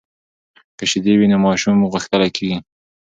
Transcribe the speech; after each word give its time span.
که 0.77 0.83
شیدې 0.91 1.13
وي 1.17 1.27
نو 1.31 1.37
ماشوم 1.45 1.77
غښتلۍ 1.93 2.29
کیږي. 2.37 2.57